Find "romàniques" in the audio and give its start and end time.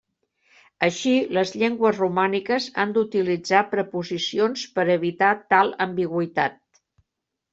2.01-2.69